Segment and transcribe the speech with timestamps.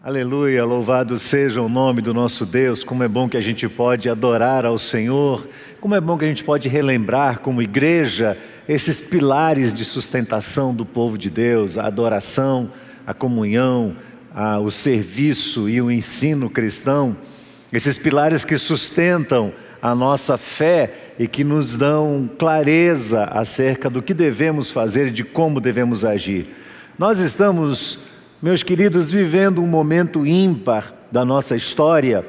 [0.00, 2.84] Aleluia, louvado seja o nome do nosso Deus.
[2.84, 5.48] Como é bom que a gente pode adorar ao Senhor,
[5.80, 8.38] como é bom que a gente pode relembrar, como igreja,
[8.68, 12.70] esses pilares de sustentação do povo de Deus: a adoração,
[13.04, 13.96] a comunhão,
[14.32, 17.16] a, o serviço e o ensino cristão.
[17.72, 19.52] Esses pilares que sustentam
[19.82, 25.24] a nossa fé e que nos dão clareza acerca do que devemos fazer e de
[25.24, 26.54] como devemos agir.
[26.96, 27.98] Nós estamos
[28.40, 32.24] meus queridos, vivendo um momento ímpar da nossa história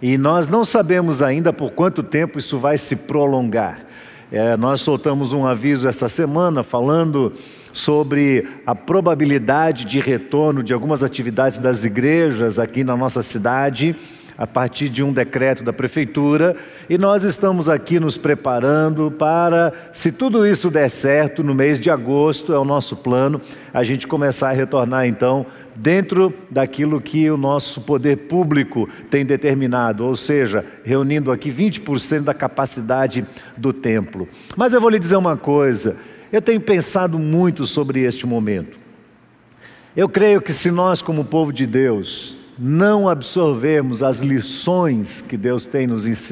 [0.00, 3.84] e nós não sabemos ainda por quanto tempo isso vai se prolongar.
[4.30, 7.34] É, nós soltamos um aviso essa semana falando
[7.70, 13.94] sobre a probabilidade de retorno de algumas atividades das igrejas aqui na nossa cidade
[14.42, 16.56] a partir de um decreto da prefeitura,
[16.90, 21.88] e nós estamos aqui nos preparando para, se tudo isso der certo, no mês de
[21.88, 23.40] agosto, é o nosso plano,
[23.72, 25.46] a gente começar a retornar então
[25.76, 32.34] dentro daquilo que o nosso poder público tem determinado, ou seja, reunindo aqui 20% da
[32.34, 33.24] capacidade
[33.56, 34.28] do templo.
[34.56, 35.94] Mas eu vou lhe dizer uma coisa,
[36.32, 38.76] eu tenho pensado muito sobre este momento.
[39.94, 45.66] Eu creio que se nós, como povo de Deus, não absorvermos as lições que Deus
[45.66, 45.88] tem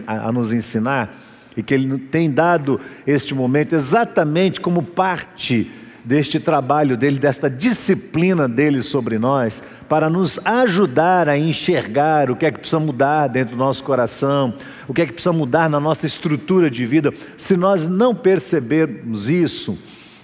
[0.06, 1.16] a nos ensinar
[1.56, 5.70] e que Ele tem dado este momento exatamente como parte
[6.04, 12.46] deste trabalho dele, desta disciplina dele sobre nós, para nos ajudar a enxergar o que
[12.46, 14.54] é que precisa mudar dentro do nosso coração,
[14.88, 17.12] o que é que precisa mudar na nossa estrutura de vida.
[17.36, 19.78] Se nós não percebermos isso,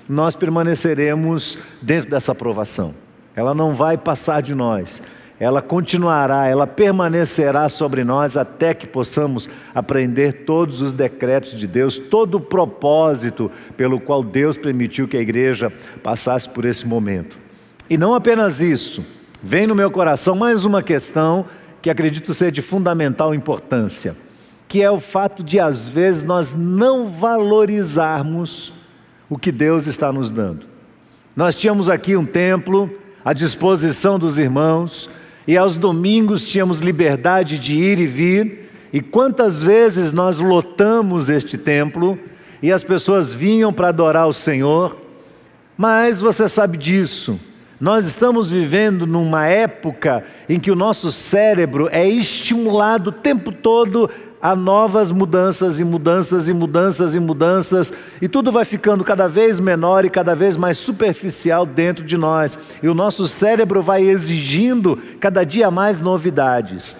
[0.08, 2.94] nós permaneceremos dentro dessa aprovação.
[3.34, 5.02] Ela não vai passar de nós
[5.38, 11.98] ela continuará, ela permanecerá sobre nós até que possamos aprender todos os decretos de Deus,
[11.98, 15.70] todo o propósito pelo qual Deus permitiu que a igreja
[16.02, 17.38] passasse por esse momento.
[17.88, 19.04] E não apenas isso,
[19.42, 21.44] vem no meu coração mais uma questão
[21.82, 24.16] que acredito ser de fundamental importância,
[24.66, 28.72] que é o fato de às vezes nós não valorizarmos
[29.28, 30.66] o que Deus está nos dando.
[31.36, 32.90] Nós tínhamos aqui um templo
[33.24, 35.10] à disposição dos irmãos,
[35.46, 41.56] e aos domingos tínhamos liberdade de ir e vir, e quantas vezes nós lotamos este
[41.56, 42.18] templo
[42.62, 44.96] e as pessoas vinham para adorar o Senhor,
[45.76, 47.38] mas você sabe disso.
[47.78, 54.08] Nós estamos vivendo numa época em que o nosso cérebro é estimulado o tempo todo
[54.40, 59.58] há novas mudanças e mudanças e mudanças e mudanças, e tudo vai ficando cada vez
[59.60, 64.98] menor e cada vez mais superficial dentro de nós, e o nosso cérebro vai exigindo
[65.20, 66.96] cada dia mais novidades.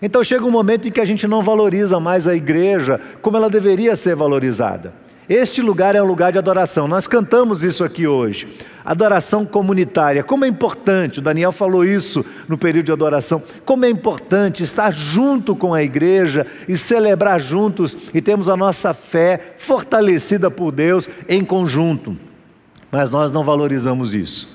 [0.00, 3.48] Então chega um momento em que a gente não valoriza mais a igreja como ela
[3.48, 5.03] deveria ser valorizada.
[5.28, 6.86] Este lugar é um lugar de adoração.
[6.86, 8.48] Nós cantamos isso aqui hoje.
[8.84, 10.22] Adoração comunitária.
[10.22, 13.42] Como é importante, o Daniel falou isso no período de adoração.
[13.64, 18.92] Como é importante estar junto com a igreja e celebrar juntos e termos a nossa
[18.92, 22.14] fé fortalecida por Deus em conjunto.
[22.92, 24.46] Mas nós não valorizamos isso.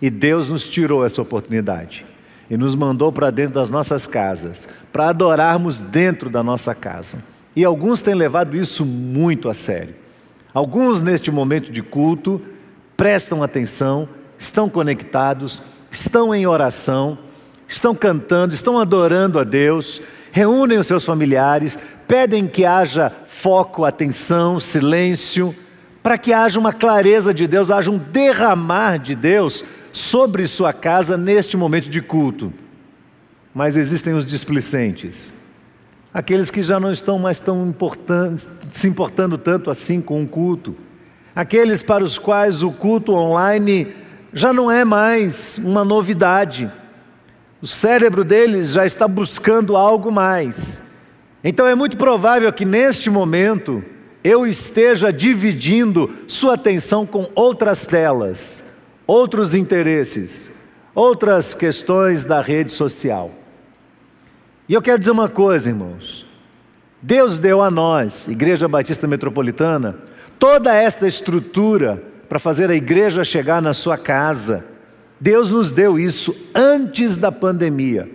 [0.00, 2.04] E Deus nos tirou essa oportunidade
[2.50, 7.18] e nos mandou para dentro das nossas casas, para adorarmos dentro da nossa casa.
[7.56, 9.94] E alguns têm levado isso muito a sério.
[10.58, 12.42] Alguns, neste momento de culto,
[12.96, 17.16] prestam atenção, estão conectados, estão em oração,
[17.68, 20.02] estão cantando, estão adorando a Deus,
[20.32, 25.54] reúnem os seus familiares, pedem que haja foco, atenção, silêncio,
[26.02, 31.16] para que haja uma clareza de Deus, haja um derramar de Deus sobre sua casa
[31.16, 32.52] neste momento de culto.
[33.54, 35.32] Mas existem os displicentes
[36.12, 37.74] aqueles que já não estão mais tão
[38.72, 40.76] se importando tanto assim com o culto,
[41.34, 43.88] aqueles para os quais o culto online
[44.32, 46.70] já não é mais uma novidade,
[47.60, 50.80] o cérebro deles já está buscando algo mais.
[51.42, 53.82] Então é muito provável que neste momento
[54.22, 58.62] eu esteja dividindo sua atenção com outras telas,
[59.06, 60.50] outros interesses,
[60.94, 63.37] outras questões da rede social.
[64.68, 66.26] E eu quero dizer uma coisa, irmãos.
[67.00, 69.96] Deus deu a nós, Igreja Batista Metropolitana,
[70.38, 74.64] toda esta estrutura para fazer a igreja chegar na sua casa.
[75.18, 78.10] Deus nos deu isso antes da pandemia.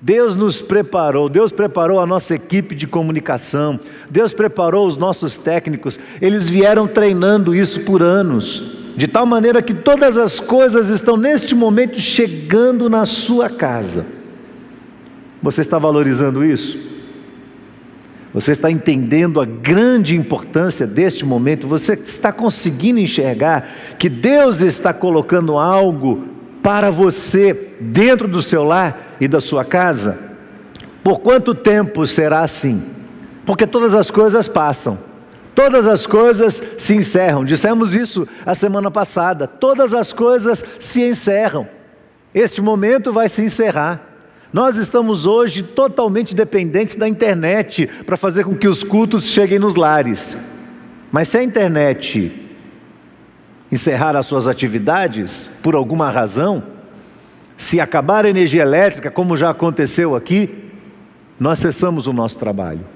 [0.00, 3.80] Deus nos preparou, Deus preparou a nossa equipe de comunicação,
[4.10, 8.62] Deus preparou os nossos técnicos, eles vieram treinando isso por anos,
[8.96, 14.13] de tal maneira que todas as coisas estão neste momento chegando na sua casa.
[15.44, 16.78] Você está valorizando isso?
[18.32, 21.68] Você está entendendo a grande importância deste momento?
[21.68, 23.68] Você está conseguindo enxergar
[23.98, 26.28] que Deus está colocando algo
[26.62, 30.18] para você dentro do seu lar e da sua casa?
[31.02, 32.82] Por quanto tempo será assim?
[33.44, 34.98] Porque todas as coisas passam.
[35.54, 37.44] Todas as coisas se encerram.
[37.44, 39.46] Dissemos isso a semana passada.
[39.46, 41.68] Todas as coisas se encerram.
[42.34, 44.13] Este momento vai se encerrar.
[44.54, 49.74] Nós estamos hoje totalmente dependentes da internet para fazer com que os cultos cheguem nos
[49.74, 50.36] lares.
[51.10, 52.32] Mas se a internet
[53.72, 56.62] encerrar as suas atividades por alguma razão,
[57.56, 60.70] se acabar a energia elétrica, como já aconteceu aqui,
[61.36, 62.86] nós cessamos o nosso trabalho.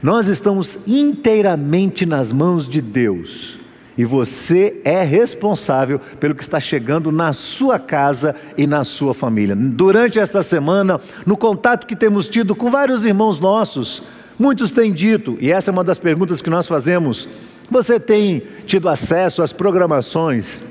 [0.00, 3.58] Nós estamos inteiramente nas mãos de Deus.
[3.96, 9.56] E você é responsável pelo que está chegando na sua casa e na sua família.
[9.56, 14.02] Durante esta semana, no contato que temos tido com vários irmãos nossos,
[14.38, 17.26] muitos têm dito, e essa é uma das perguntas que nós fazemos:
[17.70, 20.62] você tem tido acesso às programações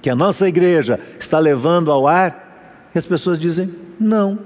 [0.00, 2.90] que a nossa igreja está levando ao ar?
[2.94, 4.38] E as pessoas dizem: não,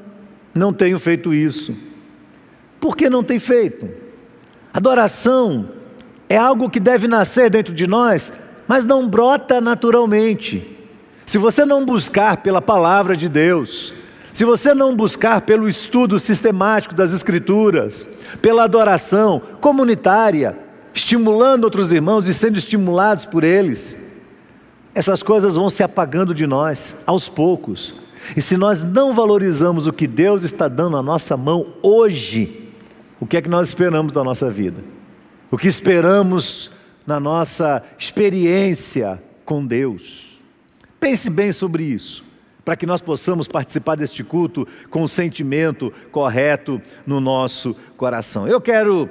[0.54, 1.76] não tenho feito isso.
[2.80, 3.88] Por que não tem feito?
[4.72, 5.81] Adoração
[6.32, 8.32] é algo que deve nascer dentro de nós,
[8.66, 10.66] mas não brota naturalmente.
[11.26, 13.92] Se você não buscar pela palavra de Deus,
[14.32, 18.06] se você não buscar pelo estudo sistemático das Escrituras,
[18.40, 20.56] pela adoração comunitária,
[20.94, 23.94] estimulando outros irmãos e sendo estimulados por eles,
[24.94, 27.94] essas coisas vão se apagando de nós aos poucos.
[28.34, 32.70] E se nós não valorizamos o que Deus está dando na nossa mão hoje,
[33.20, 34.82] o que é que nós esperamos da nossa vida?
[35.52, 36.70] O que esperamos
[37.06, 40.40] na nossa experiência com Deus?
[40.98, 42.24] Pense bem sobre isso,
[42.64, 48.48] para que nós possamos participar deste culto com o sentimento correto no nosso coração.
[48.48, 49.10] Eu quero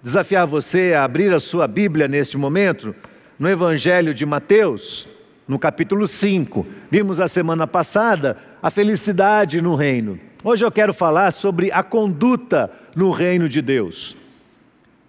[0.00, 2.94] desafiar você a abrir a sua Bíblia neste momento,
[3.36, 5.08] no Evangelho de Mateus,
[5.48, 6.64] no capítulo 5.
[6.88, 10.16] Vimos a semana passada a felicidade no reino.
[10.44, 14.16] Hoje eu quero falar sobre a conduta no reino de Deus.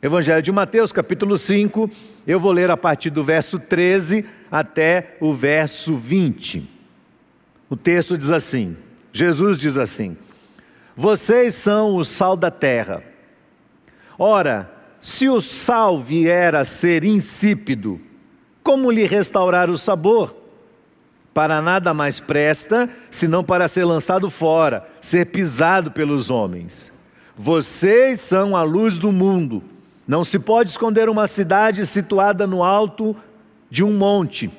[0.01, 1.89] Evangelho de Mateus, capítulo 5,
[2.27, 6.69] eu vou ler a partir do verso 13 até o verso 20.
[7.67, 8.77] O texto diz assim:
[9.11, 10.15] Jesus diz assim:
[10.95, 13.03] Vocês são o sal da terra.
[14.19, 14.71] Ora,
[15.01, 17.99] se o sal vier a ser insípido,
[18.61, 20.35] como lhe restaurar o sabor?
[21.37, 26.91] para nada mais presta, senão para ser lançado fora, ser pisado pelos homens.
[27.35, 29.61] Vocês são a luz do mundo.
[30.07, 33.15] Não se pode esconder uma cidade situada no alto
[33.69, 34.49] de um monte,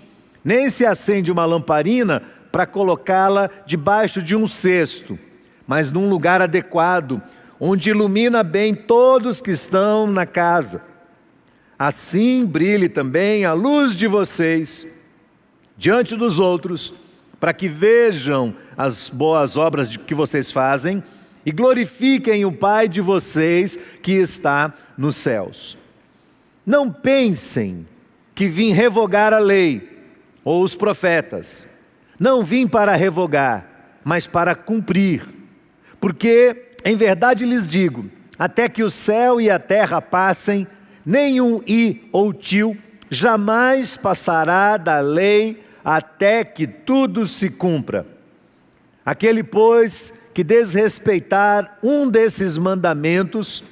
[0.44, 2.22] nem se acende uma lamparina
[2.52, 5.18] para colocá-la debaixo de um cesto,
[5.66, 7.22] mas num lugar adequado,
[7.58, 10.82] onde ilumina bem todos que estão na casa.
[11.78, 14.86] Assim brilhe também a luz de vocês
[15.76, 16.92] diante dos outros,
[17.40, 21.02] para que vejam as boas obras que vocês fazem
[21.44, 25.78] e glorifiquem o Pai de vocês que está nos céus.
[26.64, 27.86] Não pensem
[28.34, 29.98] que vim revogar a lei
[30.44, 31.66] ou os profetas.
[32.18, 33.66] Não vim para revogar,
[34.04, 35.26] mas para cumprir.
[36.00, 40.66] Porque, em verdade lhes digo, até que o céu e a terra passem,
[41.04, 42.76] nenhum i ou tio
[43.10, 48.06] jamais passará da lei até que tudo se cumpra.
[49.04, 53.64] Aquele, pois, que desrespeitar um desses mandamentos,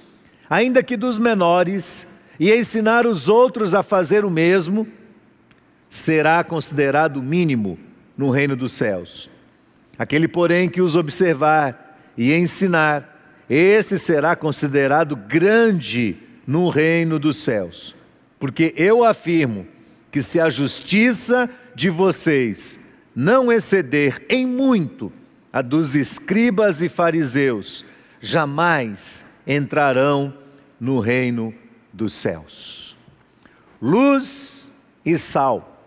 [0.50, 2.04] ainda que dos menores,
[2.40, 4.84] e ensinar os outros a fazer o mesmo,
[5.88, 7.78] será considerado mínimo
[8.18, 9.30] no reino dos céus.
[9.96, 13.16] Aquele, porém, que os observar e ensinar,
[13.48, 17.94] esse será considerado grande no reino dos céus.
[18.40, 19.68] Porque eu afirmo
[20.10, 22.76] que se a justiça de vocês
[23.14, 25.12] não exceder em muito
[25.56, 27.82] a dos escribas e fariseus,
[28.20, 30.34] jamais entrarão
[30.78, 31.54] no reino
[31.90, 32.94] dos céus.
[33.80, 34.68] Luz
[35.02, 35.80] e sal.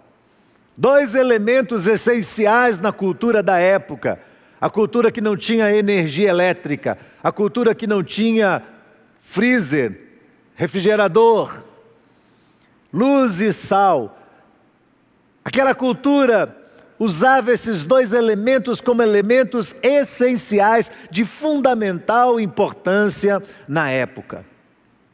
[0.76, 4.20] Dois elementos essenciais na cultura da época.
[4.60, 8.64] A cultura que não tinha energia elétrica, a cultura que não tinha
[9.22, 10.02] freezer,
[10.56, 11.64] refrigerador.
[12.92, 14.20] Luz e sal
[15.46, 16.59] Aquela cultura
[17.00, 24.46] usava esses dois elementos como elementos essenciais de fundamental importância na época.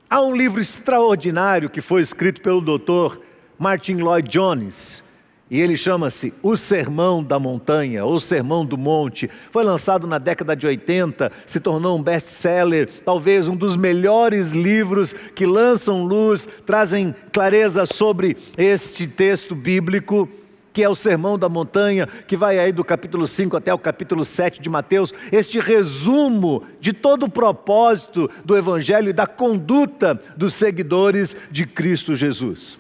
[0.10, 3.22] Há um livro extraordinário que foi escrito pelo doutor
[3.58, 5.04] Martin Lloyd Jones,
[5.50, 9.30] e ele chama-se O Sermão da Montanha, ou Sermão do Monte.
[9.52, 15.14] Foi lançado na década de 80, se tornou um best-seller, talvez um dos melhores livros
[15.36, 20.28] que lançam luz, trazem clareza sobre este texto bíblico.
[20.76, 24.26] Que é o Sermão da Montanha, que vai aí do capítulo 5 até o capítulo
[24.26, 30.54] 7 de Mateus, este resumo de todo o propósito do Evangelho e da conduta dos
[30.54, 32.78] seguidores de Cristo Jesus.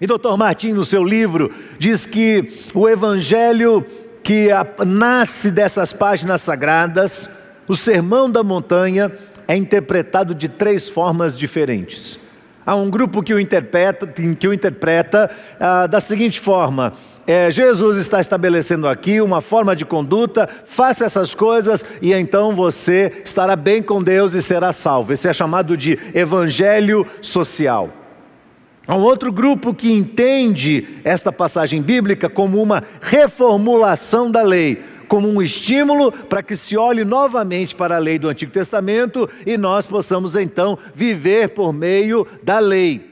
[0.00, 0.36] E Dr.
[0.38, 3.84] Martim, no seu livro, diz que o Evangelho
[4.22, 4.50] que
[4.86, 7.28] nasce dessas páginas sagradas,
[7.66, 9.10] o Sermão da Montanha,
[9.48, 12.20] é interpretado de três formas diferentes.
[12.66, 15.30] Há um grupo que o interpreta, que o interpreta
[15.60, 16.94] ah, da seguinte forma:
[17.26, 23.20] é, Jesus está estabelecendo aqui uma forma de conduta, faça essas coisas e então você
[23.24, 25.12] estará bem com Deus e será salvo.
[25.12, 27.90] Esse é chamado de evangelho social.
[28.86, 35.28] Há um outro grupo que entende esta passagem bíblica como uma reformulação da lei como
[35.28, 39.86] um estímulo para que se olhe novamente para a lei do Antigo Testamento e nós
[39.86, 43.08] possamos então viver por meio da lei.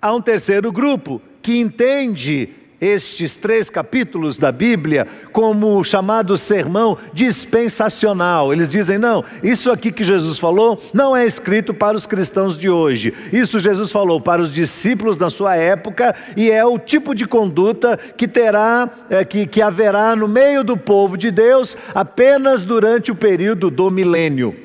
[0.00, 2.50] Há um terceiro grupo que entende
[2.82, 8.52] estes três capítulos da Bíblia como o chamado sermão dispensacional.
[8.52, 12.68] Eles dizem: não, isso aqui que Jesus falou não é escrito para os cristãos de
[12.68, 13.14] hoje.
[13.32, 17.96] Isso Jesus falou para os discípulos da sua época e é o tipo de conduta
[17.96, 23.14] que terá, é, que, que haverá no meio do povo de Deus apenas durante o
[23.14, 24.56] período do milênio.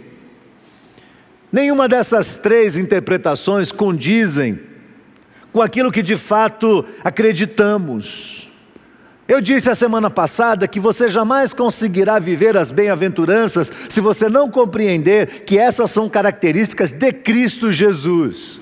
[1.52, 4.67] Nenhuma dessas três interpretações condizem
[5.58, 8.48] com aquilo que de fato acreditamos.
[9.28, 14.52] Eu disse a semana passada que você jamais conseguirá viver as bem-aventuranças se você não
[14.52, 18.62] compreender que essas são características de Cristo Jesus.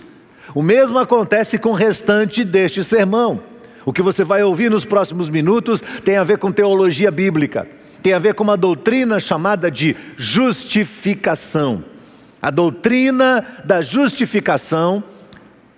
[0.53, 3.43] O mesmo acontece com o restante deste sermão.
[3.85, 7.67] O que você vai ouvir nos próximos minutos tem a ver com teologia bíblica,
[8.01, 11.83] tem a ver com uma doutrina chamada de justificação.
[12.41, 15.03] A doutrina da justificação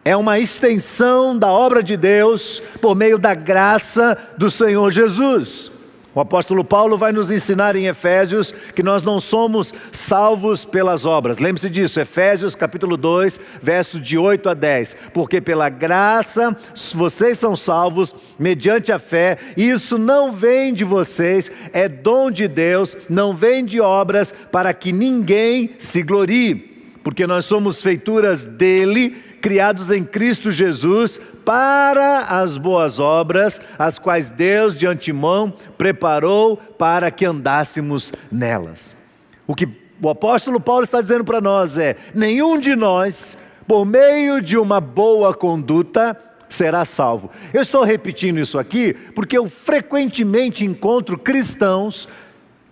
[0.07, 5.69] é uma extensão da obra de Deus por meio da graça do Senhor Jesus.
[6.15, 11.39] O apóstolo Paulo vai nos ensinar em Efésios que nós não somos salvos pelas obras.
[11.39, 14.95] Lembre-se disso, Efésios capítulo 2, versos de 8 a 10.
[15.13, 16.55] Porque pela graça
[16.95, 22.47] vocês são salvos mediante a fé, e isso não vem de vocês, é dom de
[22.47, 26.77] Deus, não vem de obras para que ninguém se glorie.
[27.03, 34.29] Porque nós somos feituras dele, criados em Cristo Jesus para as boas obras, as quais
[34.29, 38.95] Deus de antemão preparou para que andássemos nelas.
[39.45, 39.67] O que
[40.01, 44.81] o apóstolo Paulo está dizendo para nós é: nenhum de nós, por meio de uma
[44.81, 46.17] boa conduta,
[46.49, 47.29] será salvo.
[47.53, 52.07] Eu estou repetindo isso aqui porque eu frequentemente encontro cristãos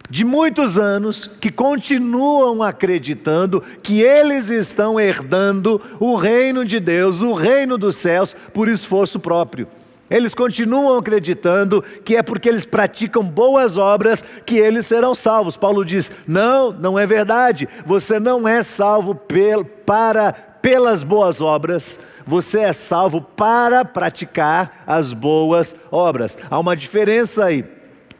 [0.09, 7.33] de muitos anos que continuam acreditando que eles estão herdando o reino de Deus, o
[7.33, 9.67] reino dos céus, por esforço próprio.
[10.09, 15.57] Eles continuam acreditando que é porque eles praticam boas obras que eles serão salvos.
[15.57, 17.67] Paulo diz: não, não é verdade.
[17.85, 20.31] Você não é salvo pel, para,
[20.61, 26.37] pelas boas obras, você é salvo para praticar as boas obras.
[26.49, 27.74] Há uma diferença aí.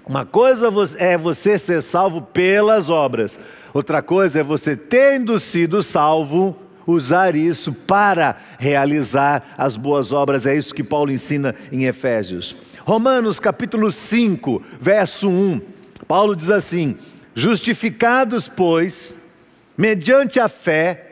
[0.08, 3.40] Uma coisa é você ser salvo pelas obras,
[3.74, 10.46] outra coisa é você, tendo sido salvo, usar isso para realizar as boas obras.
[10.46, 12.56] É isso que Paulo ensina em Efésios.
[12.86, 15.62] Romanos capítulo 5, verso 1.
[16.08, 16.98] Paulo diz assim:
[17.34, 19.16] Justificados, pois,
[19.76, 21.05] mediante a fé,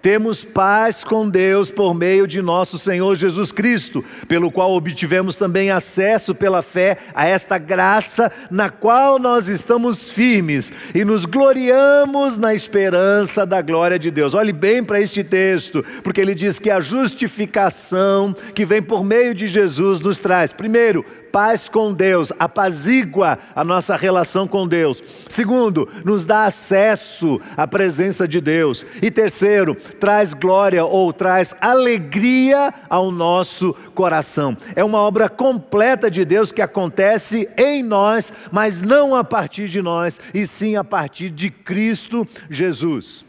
[0.00, 5.70] temos paz com Deus por meio de nosso Senhor Jesus Cristo, pelo qual obtivemos também
[5.70, 12.54] acesso pela fé a esta graça na qual nós estamos firmes e nos gloriamos na
[12.54, 14.34] esperança da glória de Deus.
[14.34, 19.34] Olhe bem para este texto, porque ele diz que a justificação que vem por meio
[19.34, 25.02] de Jesus nos traz, primeiro, paz com Deus, apazigua a nossa relação com Deus.
[25.28, 28.84] Segundo, nos dá acesso à presença de Deus.
[29.02, 34.56] E terceiro, traz glória ou traz alegria ao nosso coração.
[34.74, 39.80] É uma obra completa de Deus que acontece em nós, mas não a partir de
[39.80, 43.24] nós, e sim a partir de Cristo Jesus.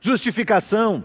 [0.00, 1.04] Justificação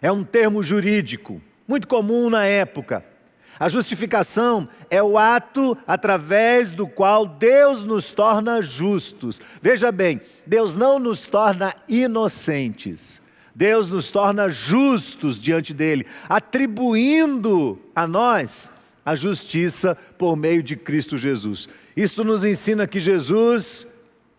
[0.00, 3.11] é um termo jurídico muito comum na época
[3.58, 9.40] a justificação é o ato através do qual Deus nos torna justos.
[9.60, 13.20] Veja bem, Deus não nos torna inocentes.
[13.54, 18.70] Deus nos torna justos diante dele, atribuindo a nós
[19.04, 21.68] a justiça por meio de Cristo Jesus.
[21.96, 23.86] Isto nos ensina que Jesus,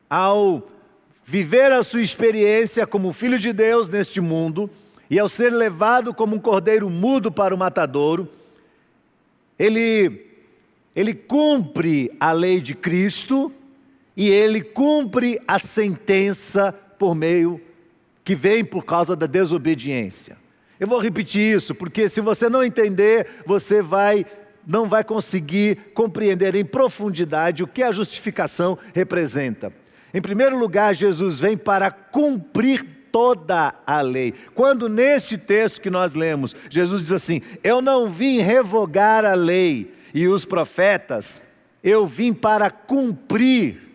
[0.10, 0.68] ao
[1.24, 4.70] viver a sua experiência como filho de Deus neste mundo,
[5.10, 8.28] e ao ser levado como um cordeiro mudo para o matadouro,
[9.58, 10.32] ele
[10.96, 13.52] ele cumpre a lei de Cristo
[14.16, 17.60] e ele cumpre a sentença por meio
[18.24, 20.38] que vem por causa da desobediência.
[20.80, 24.26] Eu vou repetir isso, porque se você não entender, você vai
[24.66, 29.74] não vai conseguir compreender em profundidade o que a justificação representa.
[30.14, 34.34] Em primeiro lugar, Jesus vem para cumprir toda a lei.
[34.56, 39.94] Quando neste texto que nós lemos, Jesus diz assim: Eu não vim revogar a lei
[40.16, 41.40] e os profetas,
[41.84, 43.92] eu vim para cumprir.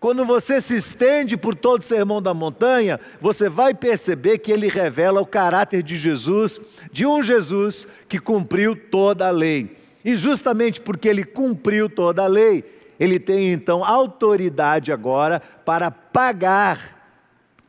[0.00, 4.68] Quando você se estende por todo o sermão da montanha, você vai perceber que ele
[4.68, 6.58] revela o caráter de Jesus,
[6.90, 9.76] de um Jesus que cumpriu toda a lei.
[10.04, 12.64] E justamente porque ele cumpriu toda a lei,
[12.98, 16.97] ele tem então autoridade agora para pagar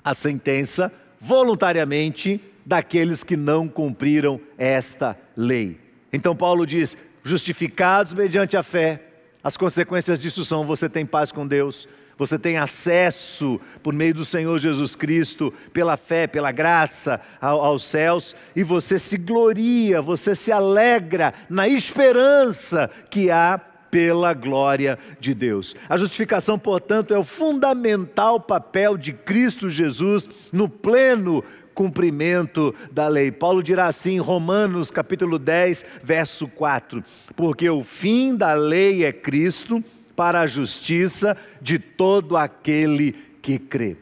[0.04, 5.80] a sentença voluntariamente daqueles que não cumpriram esta lei.
[6.14, 9.04] Então Paulo diz: justificados mediante a fé,
[9.44, 11.88] as consequências disso são: você tem paz com Deus,
[12.18, 18.36] você tem acesso por meio do Senhor Jesus Cristo, pela fé, pela graça aos céus,
[18.56, 23.60] e você se gloria, você se alegra na esperança que há
[23.92, 25.76] pela glória de Deus.
[25.88, 31.44] A justificação, portanto, é o fundamental papel de Cristo Jesus no pleno
[31.80, 33.32] cumprimento da lei.
[33.32, 37.02] Paulo dirá assim em Romanos capítulo 10, verso 4:
[37.38, 39.82] Porque o fim da lei é Cristo
[40.14, 43.96] para a justiça de todo aquele que crê.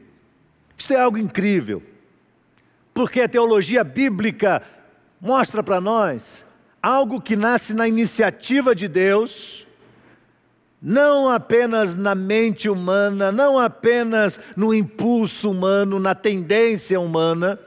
[0.76, 1.84] Isto é algo incrível,
[2.96, 4.64] porque a teologia bíblica
[5.22, 6.44] mostra para nós
[6.82, 9.67] algo que nasce na iniciativa de Deus
[10.88, 17.60] não apenas na mente humana, não apenas no impulso humano, na tendência humana,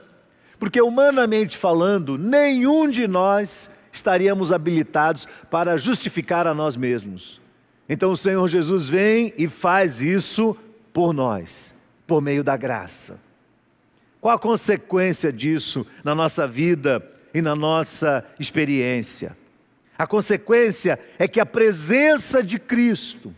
[0.57, 7.39] porque humanamente falando, nenhum de nós estaríamos habilitados para justificar a nós mesmos.
[7.87, 10.57] Então o Senhor Jesus vem e faz isso
[10.91, 11.75] por nós,
[12.07, 13.19] por meio da graça.
[14.19, 19.37] Qual a consequência disso na nossa vida e na nossa experiência?
[20.01, 23.31] A consequência é que a presença de Cristo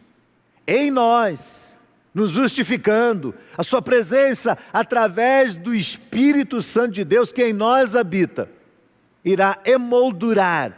[0.65, 1.78] em nós,
[2.13, 8.49] nos justificando, a Sua presença através do Espírito Santo de Deus que em nós habita,
[9.26, 10.78] irá emoldurar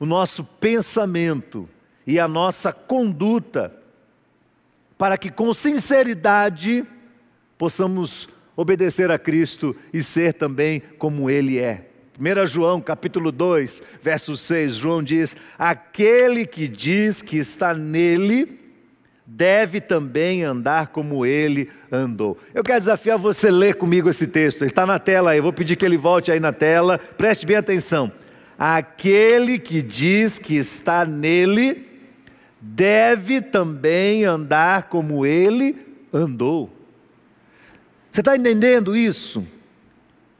[0.00, 1.68] o nosso pensamento
[2.04, 3.72] e a nossa conduta,
[4.98, 6.84] para que com sinceridade
[7.56, 11.87] possamos obedecer a Cristo e ser também como Ele é.
[12.18, 18.58] 1 João capítulo 2, verso 6, João diz: Aquele que diz que está nele,
[19.24, 22.36] deve também andar como ele andou.
[22.52, 25.42] Eu quero desafiar você a ler comigo esse texto, ele está na tela aí, eu
[25.42, 28.10] vou pedir que ele volte aí na tela, preste bem atenção.
[28.58, 31.86] Aquele que diz que está nele,
[32.60, 35.76] deve também andar como ele
[36.12, 36.68] andou.
[38.10, 39.46] Você está entendendo isso?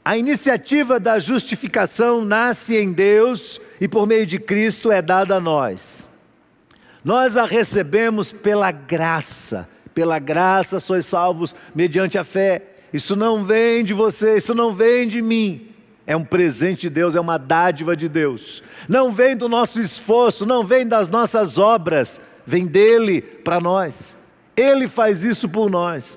[0.08, 5.40] A iniciativa da justificação nasce em Deus e por meio de Cristo é dada a
[5.40, 6.06] nós.
[7.04, 12.76] Nós a recebemos pela graça, pela graça sois salvos mediante a fé.
[12.90, 15.74] Isso não vem de você, isso não vem de mim.
[16.06, 18.62] É um presente de Deus, é uma dádiva de Deus.
[18.88, 24.16] Não vem do nosso esforço, não vem das nossas obras, vem dele para nós.
[24.56, 26.16] Ele faz isso por nós.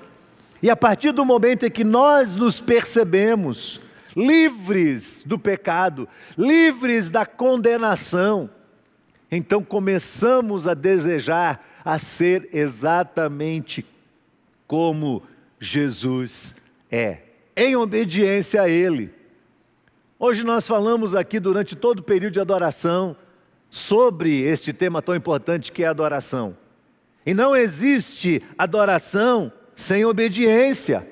[0.62, 3.81] E a partir do momento em que nós nos percebemos
[4.16, 8.50] livres do pecado, livres da condenação,
[9.30, 13.84] então começamos a desejar a ser exatamente
[14.66, 15.22] como
[15.58, 16.54] Jesus
[16.90, 17.18] é,
[17.56, 19.12] em obediência a Ele.
[20.18, 23.16] Hoje nós falamos aqui durante todo o período de adoração
[23.70, 26.56] sobre este tema tão importante que é a adoração.
[27.24, 31.08] E não existe adoração sem obediência.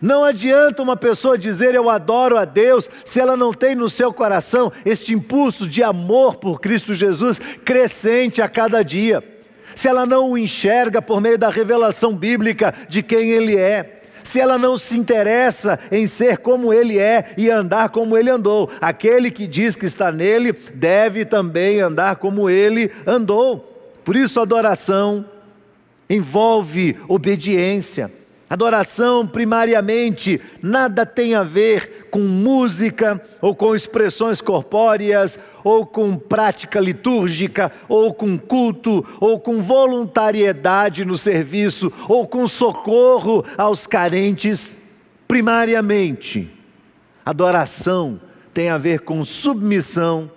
[0.00, 4.12] Não adianta uma pessoa dizer eu adoro a Deus se ela não tem no seu
[4.12, 9.22] coração este impulso de amor por Cristo Jesus crescente a cada dia.
[9.74, 14.02] Se ela não o enxerga por meio da revelação bíblica de quem Ele é.
[14.24, 18.70] Se ela não se interessa em ser como Ele é e andar como Ele andou.
[18.80, 23.92] Aquele que diz que está nele deve também andar como Ele andou.
[24.04, 25.24] Por isso, adoração
[26.10, 28.17] envolve obediência.
[28.50, 36.80] Adoração, primariamente, nada tem a ver com música, ou com expressões corpóreas, ou com prática
[36.80, 44.72] litúrgica, ou com culto, ou com voluntariedade no serviço, ou com socorro aos carentes.
[45.26, 46.48] Primariamente,
[47.26, 48.18] adoração
[48.54, 50.30] tem a ver com submissão,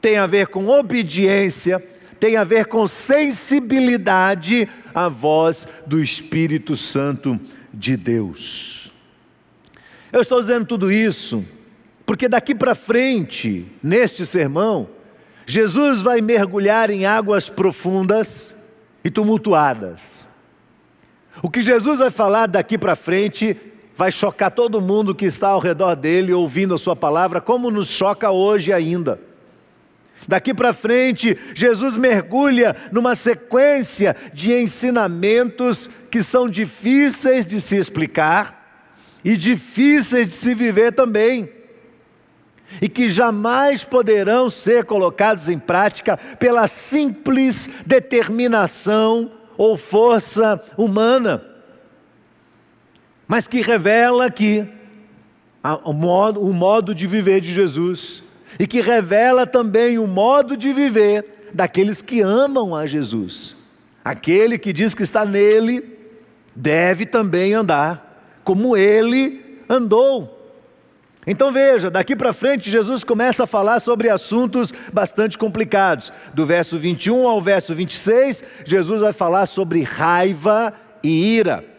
[0.00, 1.80] tem a ver com obediência,
[2.18, 7.38] tem a ver com sensibilidade à voz do Espírito Santo
[7.72, 8.90] de Deus.
[10.10, 11.44] Eu estou dizendo tudo isso
[12.06, 14.88] porque daqui para frente, neste sermão,
[15.44, 18.56] Jesus vai mergulhar em águas profundas
[19.04, 20.24] e tumultuadas.
[21.42, 23.54] O que Jesus vai falar daqui para frente
[23.94, 27.88] vai chocar todo mundo que está ao redor dele ouvindo a sua palavra, como nos
[27.88, 29.20] choca hoje ainda.
[30.28, 38.88] Daqui para frente, Jesus mergulha numa sequência de ensinamentos que são difíceis de se explicar
[39.24, 41.50] e difíceis de se viver também,
[42.80, 51.56] e que jamais poderão ser colocados em prática pela simples determinação ou força humana
[53.26, 54.66] mas que revela que
[55.84, 58.22] o modo, o modo de viver de Jesus
[58.58, 63.56] e que revela também o modo de viver daqueles que amam a Jesus.
[64.04, 65.98] Aquele que diz que está nele
[66.54, 70.32] deve também andar como ele andou.
[71.26, 76.12] Então veja, daqui para frente Jesus começa a falar sobre assuntos bastante complicados.
[76.32, 81.76] Do verso 21 ao verso 26, Jesus vai falar sobre raiva e ira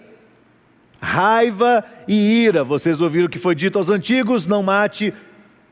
[0.99, 2.63] raiva e ira.
[2.63, 5.13] Vocês ouviram o que foi dito aos antigos: não mate,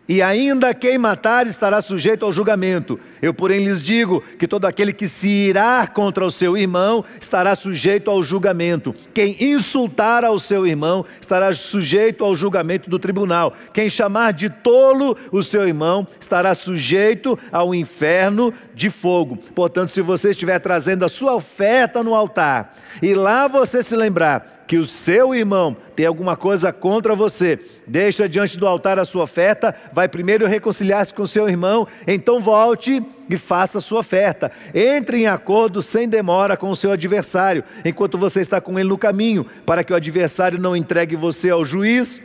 [0.07, 2.99] e ainda quem matar estará sujeito ao julgamento.
[3.21, 7.55] Eu, porém, lhes digo que todo aquele que se irá contra o seu irmão estará
[7.55, 8.93] sujeito ao julgamento.
[9.13, 13.53] Quem insultar ao seu irmão estará sujeito ao julgamento do tribunal.
[13.73, 19.37] Quem chamar de tolo o seu irmão estará sujeito ao inferno de fogo.
[19.55, 24.54] Portanto, se você estiver trazendo a sua oferta no altar e lá você se lembrar
[24.67, 29.23] que o seu irmão tem alguma coisa contra você, deixa diante do altar a sua
[29.23, 34.51] oferta, vai primeiro reconciliar-se com seu irmão, então volte e faça a sua oferta.
[34.73, 38.97] Entre em acordo sem demora com o seu adversário, enquanto você está com ele no
[38.97, 42.21] caminho, para que o adversário não entregue você ao juiz,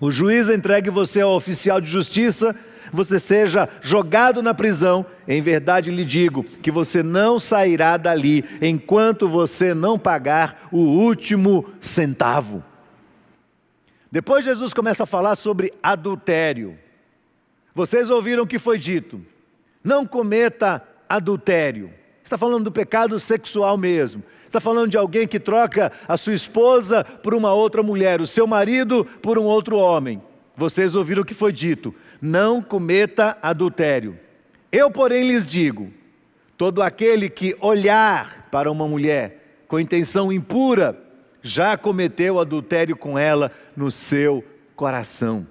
[0.00, 2.56] o juiz entregue você ao oficial de justiça
[2.92, 9.28] você seja jogado na prisão, em verdade lhe digo que você não sairá dali enquanto
[9.28, 12.64] você não pagar o último centavo.
[14.10, 16.76] Depois Jesus começa a falar sobre adultério.
[17.74, 19.20] Vocês ouviram o que foi dito:
[19.84, 21.92] não cometa adultério.
[22.22, 24.22] Está falando do pecado sexual mesmo.
[24.46, 28.48] Está falando de alguém que troca a sua esposa por uma outra mulher, o seu
[28.48, 30.20] marido por um outro homem.
[30.56, 34.18] Vocês ouviram o que foi dito: não cometa adultério.
[34.70, 35.92] Eu, porém, lhes digo:
[36.56, 41.00] todo aquele que olhar para uma mulher com intenção impura,
[41.42, 45.46] já cometeu adultério com ela no seu coração.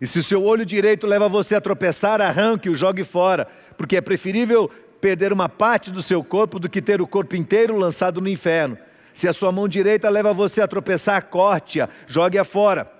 [0.00, 4.00] E se o seu olho direito leva você a tropeçar, arranque-o, jogue fora, porque é
[4.00, 8.28] preferível perder uma parte do seu corpo do que ter o corpo inteiro lançado no
[8.28, 8.76] inferno.
[9.14, 12.90] Se a sua mão direita leva você a tropeçar, corte-a, jogue-a fora.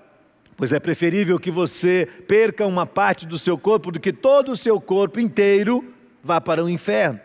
[0.57, 4.57] Pois é preferível que você perca uma parte do seu corpo do que todo o
[4.57, 5.85] seu corpo inteiro
[6.25, 7.21] vá para o inferno.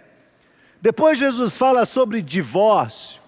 [0.82, 3.22] Depois Jesus fala sobre divórcio.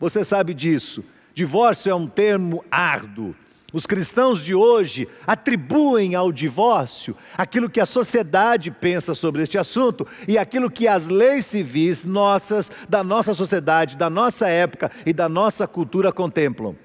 [0.00, 1.04] Você sabe disso.
[1.34, 3.34] Divórcio é um termo árduo.
[3.72, 10.06] Os cristãos de hoje atribuem ao divórcio aquilo que a sociedade pensa sobre este assunto
[10.28, 15.28] e aquilo que as leis civis nossas, da nossa sociedade, da nossa época e da
[15.28, 16.76] nossa cultura contemplam.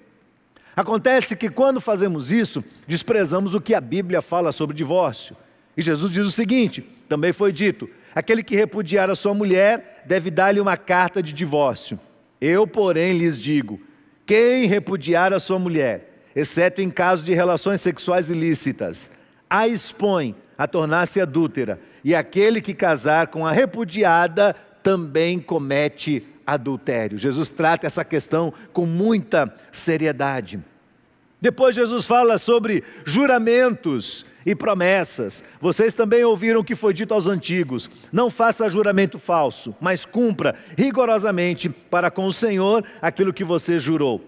[0.78, 5.36] Acontece que quando fazemos isso, desprezamos o que a Bíblia fala sobre divórcio.
[5.76, 10.30] E Jesus diz o seguinte: também foi dito: aquele que repudiar a sua mulher deve
[10.30, 12.00] dar-lhe uma carta de divórcio.
[12.40, 13.82] Eu, porém, lhes digo:
[14.24, 19.10] quem repudiar a sua mulher, exceto em caso de relações sexuais ilícitas,
[19.50, 27.18] a expõe a tornar-se adúltera, e aquele que casar com a repudiada também comete adultério.
[27.18, 30.60] Jesus trata essa questão com muita seriedade.
[31.42, 35.44] Depois, Jesus fala sobre juramentos e promessas.
[35.60, 40.56] Vocês também ouviram o que foi dito aos antigos: não faça juramento falso, mas cumpra
[40.78, 44.24] rigorosamente para com o Senhor aquilo que você jurou.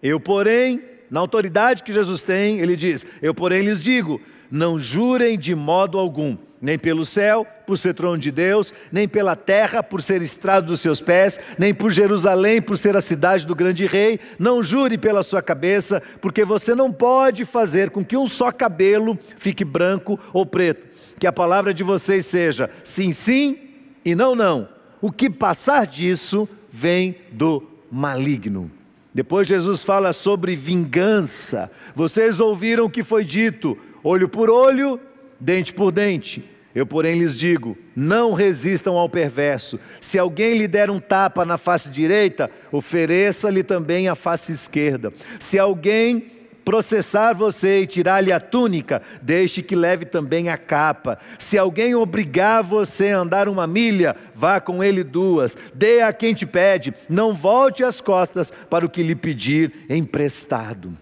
[0.00, 5.36] Eu, porém, na autoridade que Jesus tem, ele diz: Eu, porém, lhes digo: não jurem
[5.36, 10.02] de modo algum nem pelo céu, por ser trono de Deus, nem pela terra, por
[10.02, 14.18] ser estrado dos seus pés, nem por Jerusalém, por ser a cidade do grande rei.
[14.38, 19.18] Não jure pela sua cabeça, porque você não pode fazer com que um só cabelo
[19.36, 20.86] fique branco ou preto.
[21.20, 23.58] Que a palavra de vocês seja sim, sim
[24.02, 24.66] e não, não.
[25.02, 28.70] O que passar disso vem do maligno.
[29.12, 31.70] Depois Jesus fala sobre vingança.
[31.94, 34.98] Vocês ouviram o que foi dito: olho por olho,
[35.38, 36.53] dente por dente.
[36.74, 39.78] Eu, porém, lhes digo: não resistam ao perverso.
[40.00, 45.12] Se alguém lhe der um tapa na face direita, ofereça-lhe também a face esquerda.
[45.38, 46.32] Se alguém
[46.64, 51.18] processar você e tirar-lhe a túnica, deixe que leve também a capa.
[51.38, 55.56] Se alguém obrigar você a andar uma milha, vá com ele duas.
[55.74, 60.96] Dê a quem te pede, não volte as costas para o que lhe pedir emprestado.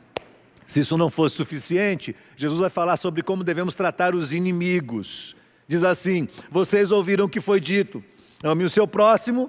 [0.67, 5.37] Se isso não fosse suficiente, Jesus vai falar sobre como devemos tratar os inimigos.
[5.73, 8.05] Diz assim: Vocês ouviram o que foi dito:
[8.45, 9.49] ame o seu próximo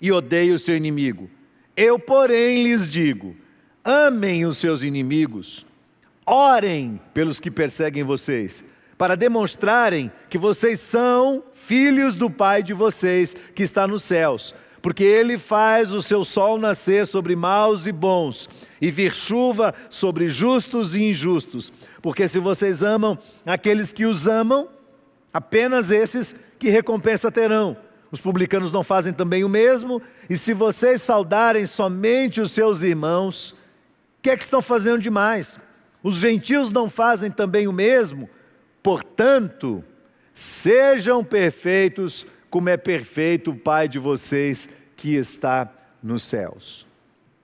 [0.00, 1.30] e odeie o seu inimigo.
[1.76, 3.36] Eu, porém, lhes digo:
[3.84, 5.64] amem os seus inimigos,
[6.26, 8.64] orem pelos que perseguem vocês,
[8.98, 14.52] para demonstrarem que vocês são filhos do Pai de vocês que está nos céus,
[14.82, 18.48] porque Ele faz o seu sol nascer sobre maus e bons,
[18.80, 21.72] e vir chuva sobre justos e injustos.
[22.02, 24.68] Porque se vocês amam aqueles que os amam,
[25.32, 27.76] apenas esses que recompensa terão.
[28.12, 33.52] Os publicanos não fazem também o mesmo, e se vocês saudarem somente os seus irmãos,
[33.52, 35.58] o que é que estão fazendo demais?
[36.02, 38.28] Os gentios não fazem também o mesmo?
[38.82, 39.84] Portanto,
[40.34, 45.70] sejam perfeitos, como é perfeito o Pai de vocês que está
[46.02, 46.86] nos céus.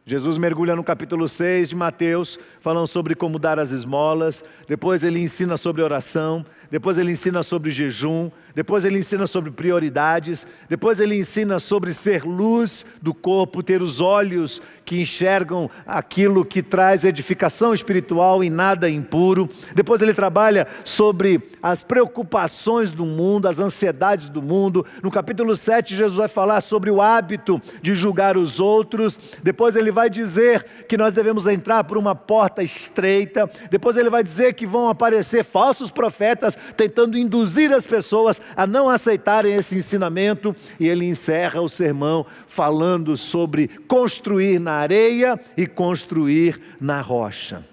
[0.09, 5.19] Jesus mergulha no capítulo 6 de Mateus, falando sobre como dar as esmolas, depois ele
[5.19, 11.17] ensina sobre oração, depois ele ensina sobre jejum, depois ele ensina sobre prioridades, depois ele
[11.17, 17.75] ensina sobre ser luz do corpo, ter os olhos que enxergam aquilo que traz edificação
[17.75, 19.49] espiritual e nada impuro.
[19.75, 24.87] Depois ele trabalha sobre as preocupações do mundo, as ansiedades do mundo.
[25.03, 29.19] No capítulo 7, Jesus vai falar sobre o hábito de julgar os outros.
[29.43, 33.51] Depois ele vai dizer que nós devemos entrar por uma porta estreita.
[33.71, 38.89] Depois ele vai dizer que vão aparecer falsos profetas tentando induzir as pessoas a não
[38.89, 40.55] aceitarem esse ensinamento.
[40.79, 47.65] E ele encerra o sermão falando sobre construir na areia e construir na rocha.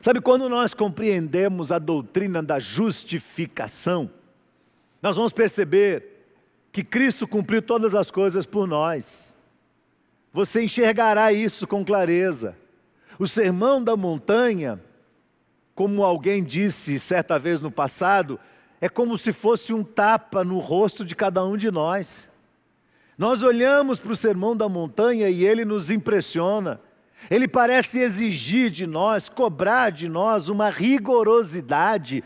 [0.00, 4.10] Sabe, quando nós compreendemos a doutrina da justificação,
[5.02, 6.18] nós vamos perceber
[6.72, 9.36] que Cristo cumpriu todas as coisas por nós.
[10.32, 12.56] Você enxergará isso com clareza.
[13.18, 14.80] O sermão da montanha,
[15.78, 18.36] como alguém disse certa vez no passado,
[18.80, 22.28] é como se fosse um tapa no rosto de cada um de nós.
[23.16, 26.80] Nós olhamos para o sermão da montanha e ele nos impressiona.
[27.30, 32.24] Ele parece exigir de nós, cobrar de nós uma rigorosidade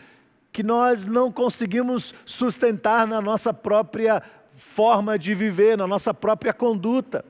[0.51, 4.23] que nós não conseguimos sustentar na nossa própria
[4.57, 7.23] forma de viver, na nossa própria conduta.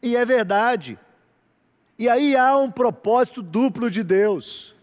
[0.00, 0.96] E é verdade.
[1.98, 4.78] E aí há um propósito duplo de Deus.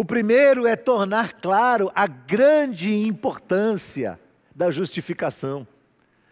[0.00, 4.18] O primeiro é tornar claro a grande importância
[4.56, 5.66] da justificação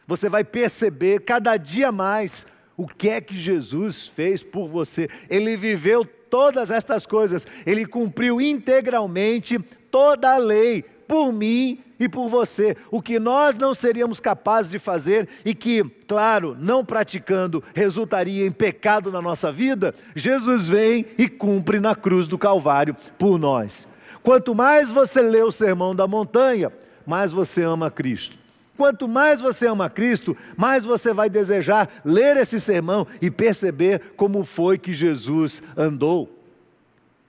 [0.06, 2.46] você vai perceber cada dia mais
[2.78, 5.06] o que é que Jesus fez por você.
[5.28, 9.58] Ele viveu todas estas coisas, ele cumpriu integralmente
[9.90, 12.76] toda a lei por mim e por você.
[12.90, 18.52] O que nós não seríamos capazes de fazer e que, claro, não praticando, resultaria em
[18.52, 23.86] pecado na nossa vida, Jesus vem e cumpre na cruz do Calvário por nós.
[24.22, 26.72] Quanto mais você lê o Sermão da Montanha,
[27.06, 28.36] mais você ama Cristo.
[28.76, 34.44] Quanto mais você ama Cristo, mais você vai desejar ler esse sermão e perceber como
[34.44, 36.32] foi que Jesus andou.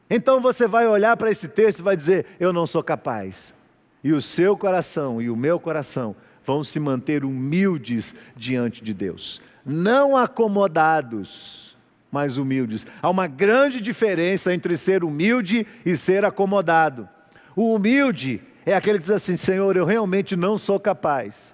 [0.08, 3.56] Então você vai olhar para esse texto e vai dizer: Eu não sou capaz.
[4.04, 9.42] E o seu coração e o meu coração vão se manter humildes diante de Deus,
[9.66, 11.78] não acomodados,
[12.12, 12.88] mas humildes.
[13.02, 17.08] Há uma grande diferença entre ser humilde e ser acomodado.
[17.56, 21.54] O humilde é aquele que diz assim: Senhor, eu realmente não sou capaz.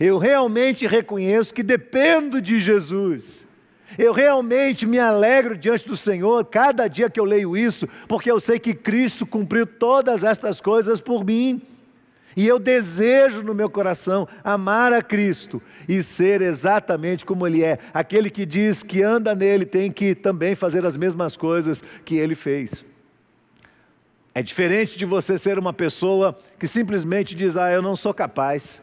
[0.00, 3.46] Eu realmente reconheço que dependo de Jesus.
[3.98, 8.40] Eu realmente me alegro diante do Senhor cada dia que eu leio isso, porque eu
[8.40, 11.60] sei que Cristo cumpriu todas estas coisas por mim.
[12.36, 17.78] E eu desejo no meu coração amar a Cristo e ser exatamente como Ele é.
[17.92, 22.34] Aquele que diz que anda nele tem que também fazer as mesmas coisas que Ele
[22.34, 22.84] fez.
[24.34, 28.82] É diferente de você ser uma pessoa que simplesmente diz: Ah, eu não sou capaz.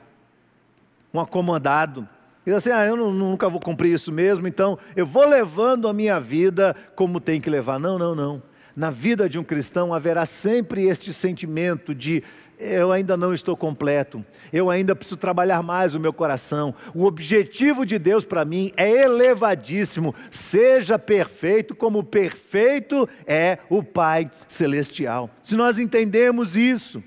[1.11, 2.07] Um acomodado.
[2.45, 5.93] Diz assim: Ah, eu não, nunca vou cumprir isso mesmo, então eu vou levando a
[5.93, 7.79] minha vida como tem que levar.
[7.79, 8.43] Não, não, não.
[8.79, 12.23] Na vida de um cristão haverá sempre este sentimento de
[12.57, 16.73] eu ainda não estou completo, eu ainda preciso trabalhar mais o meu coração.
[16.95, 20.15] O objetivo de Deus para mim é elevadíssimo.
[20.31, 25.29] Seja perfeito como perfeito é o Pai celestial.
[25.43, 27.03] Se nós entendemos isso,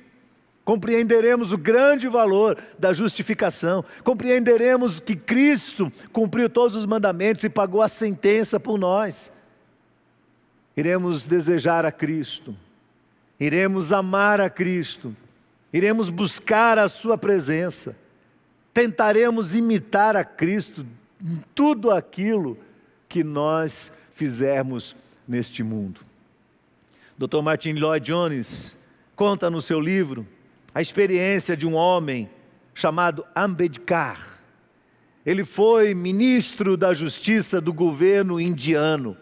[0.65, 7.83] Compreenderemos o grande valor da justificação, compreenderemos que Cristo cumpriu todos os mandamentos e pagou
[7.83, 9.32] a sentença por nós.
[10.77, 12.57] Iremos desejar a Cristo,
[13.39, 15.15] iremos amar a Cristo,
[15.73, 17.97] iremos buscar a Sua presença,
[18.73, 20.87] tentaremos imitar a Cristo
[21.23, 22.59] em tudo aquilo
[23.09, 24.97] que nós fizermos
[25.29, 26.01] neste mundo.
[27.19, 27.43] Dr.
[27.43, 28.75] Martin Lloyd Jones
[29.15, 30.27] conta no seu livro
[30.75, 32.29] a experiência de um homem
[32.75, 34.41] chamado Ambedkar.
[35.25, 39.17] Ele foi ministro da justiça do governo indiano.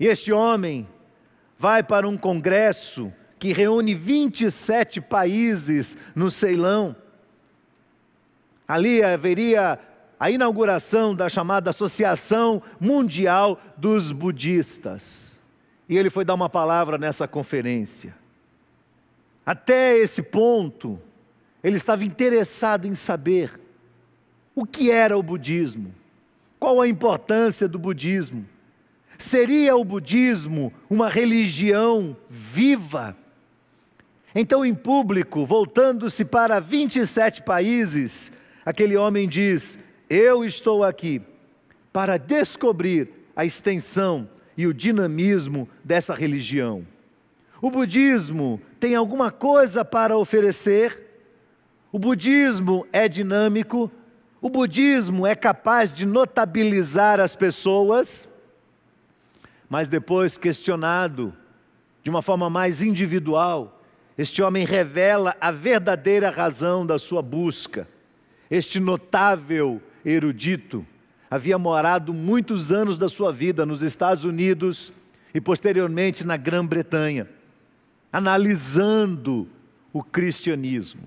[0.00, 0.88] E este homem
[1.58, 6.96] vai para um congresso que reúne 27 países no Ceilão.
[8.66, 9.78] Ali haveria
[10.18, 15.38] a inauguração da chamada Associação Mundial dos Budistas.
[15.86, 18.16] E ele foi dar uma palavra nessa conferência.
[19.44, 20.98] Até esse ponto,
[21.62, 23.60] ele estava interessado em saber
[24.54, 25.94] o que era o budismo,
[26.58, 28.46] qual a importância do budismo.
[29.20, 33.14] Seria o budismo uma religião viva?
[34.34, 38.32] Então, em público, voltando-se para 27 países,
[38.64, 39.78] aquele homem diz:
[40.08, 41.20] Eu estou aqui
[41.92, 46.86] para descobrir a extensão e o dinamismo dessa religião.
[47.60, 51.02] O budismo tem alguma coisa para oferecer?
[51.92, 53.90] O budismo é dinâmico?
[54.40, 58.29] O budismo é capaz de notabilizar as pessoas?
[59.70, 61.32] Mas depois, questionado
[62.02, 63.80] de uma forma mais individual,
[64.18, 67.88] este homem revela a verdadeira razão da sua busca.
[68.50, 70.86] Este notável erudito
[71.30, 74.92] havia morado muitos anos da sua vida nos Estados Unidos
[75.32, 77.26] e posteriormente na Grã-Bretanha
[78.12, 79.48] analisando
[79.92, 81.02] o cristianismo,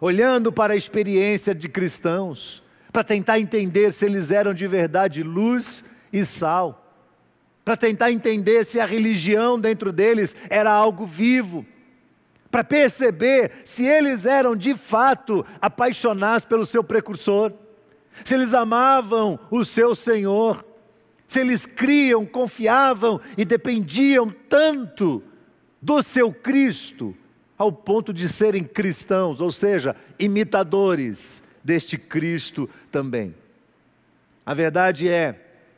[0.00, 2.62] olhando para a experiência de cristãos,
[2.92, 6.81] para tentar entender se eles eram de verdade luz e sal,
[7.64, 11.64] para tentar entender se a religião dentro deles era algo vivo,
[12.50, 17.52] para perceber se eles eram de fato apaixonados pelo seu precursor,
[18.24, 20.64] se eles amavam o seu Senhor,
[21.26, 25.22] se eles criam, confiavam e dependiam tanto
[25.80, 27.16] do seu Cristo
[27.56, 33.34] ao ponto de serem cristãos, ou seja, imitadores deste Cristo também.
[34.44, 35.32] A verdade é,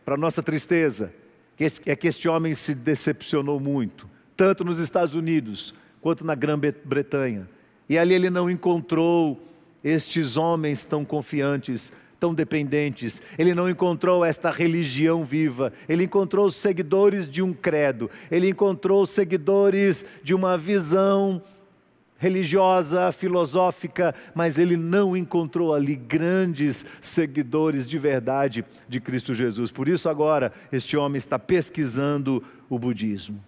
[0.05, 1.13] para nossa tristeza,
[1.59, 7.49] é que este homem se decepcionou muito, tanto nos Estados Unidos quanto na Grã-Bretanha.
[7.89, 9.41] E ali ele não encontrou
[9.83, 11.93] estes homens tão confiantes
[12.25, 13.21] tão dependentes.
[13.39, 20.07] Ele não encontrou esta religião viva, ele encontrou seguidores de um credo, ele encontrou seguidores
[20.23, 21.43] de uma visão
[22.25, 29.71] religiosa, filosófica, mas ele não encontrou ali grandes seguidores de verdade de Cristo Jesus.
[29.71, 33.45] Por isso, agora, este homem está pesquisando o budismo.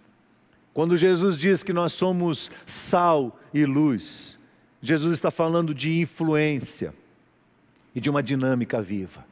[0.74, 4.38] Quando Jesus diz que nós somos sal e luz,
[4.82, 6.92] Jesus está falando de influência
[7.94, 9.24] e de uma dinâmica viva.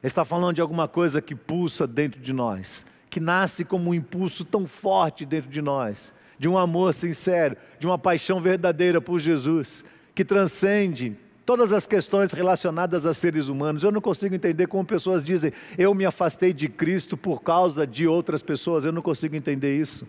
[0.00, 4.44] Está falando de alguma coisa que pulsa dentro de nós, que nasce como um impulso
[4.44, 9.84] tão forte dentro de nós, de um amor sincero, de uma paixão verdadeira por Jesus,
[10.14, 13.82] que transcende todas as questões relacionadas a seres humanos.
[13.82, 18.06] Eu não consigo entender como pessoas dizem, eu me afastei de Cristo por causa de
[18.06, 20.06] outras pessoas, eu não consigo entender isso.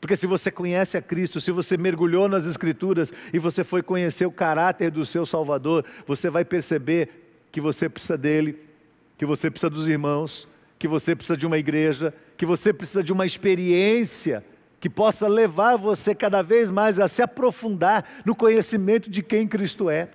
[0.00, 4.26] Porque se você conhece a Cristo, se você mergulhou nas Escrituras e você foi conhecer
[4.26, 8.56] o caráter do seu Salvador, você vai perceber que você precisa dele,
[9.18, 10.46] que você precisa dos irmãos,
[10.78, 14.44] que você precisa de uma igreja, que você precisa de uma experiência
[14.86, 19.90] que possa levar você cada vez mais a se aprofundar no conhecimento de quem Cristo
[19.90, 20.08] é.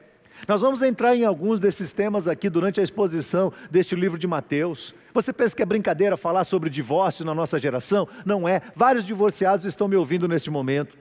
[0.48, 4.96] Nós vamos entrar em alguns desses temas aqui durante a exposição deste livro de Mateus.
[5.14, 8.08] Você pensa que é brincadeira falar sobre divórcio na nossa geração?
[8.26, 8.62] Não é.
[8.74, 10.98] Vários divorciados estão me ouvindo neste momento.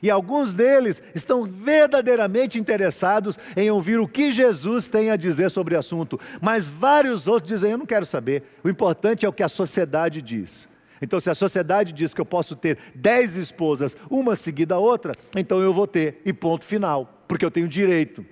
[0.00, 5.74] E alguns deles estão verdadeiramente interessados em ouvir o que Jesus tem a dizer sobre
[5.74, 6.18] o assunto.
[6.40, 8.44] Mas vários outros dizem: Eu não quero saber.
[8.62, 10.69] O importante é o que a sociedade diz.
[11.02, 15.12] Então, se a sociedade diz que eu posso ter dez esposas, uma seguida a outra,
[15.36, 18.24] então eu vou ter, e ponto final, porque eu tenho direito.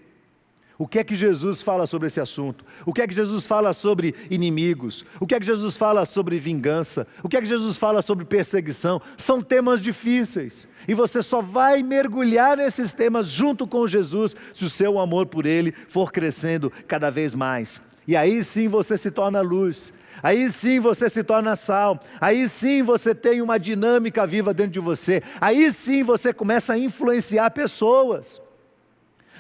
[0.81, 2.65] O que é que Jesus fala sobre esse assunto?
[2.87, 5.05] O que é que Jesus fala sobre inimigos?
[5.19, 7.05] O que é que Jesus fala sobre vingança?
[7.21, 9.03] O que é que Jesus fala sobre perseguição?
[9.17, 10.69] São temas difíceis.
[10.87, 15.47] E você só vai mergulhar nesses temas junto com Jesus se o seu amor por
[15.47, 17.81] Ele for crescendo cada vez mais.
[18.07, 19.93] E aí sim você se torna luz.
[20.23, 22.01] Aí sim você se torna sal.
[22.21, 25.23] Aí sim você tem uma dinâmica viva dentro de você.
[25.41, 28.41] Aí sim você começa a influenciar pessoas.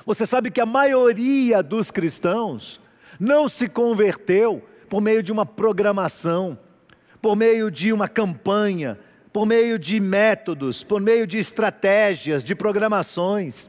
[0.06, 2.80] Você sabe que a maioria dos cristãos
[3.18, 6.58] não se converteu por meio de uma programação,
[7.20, 8.98] por meio de uma campanha,
[9.32, 13.68] por meio de métodos, por meio de estratégias, de programações.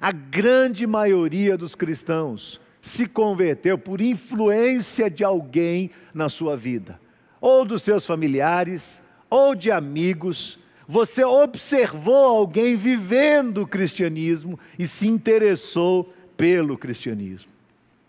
[0.00, 7.00] A grande maioria dos cristãos se converteu por influência de alguém na sua vida,
[7.40, 10.58] ou dos seus familiares, ou de amigos.
[10.86, 17.50] Você observou alguém vivendo o cristianismo e se interessou pelo cristianismo.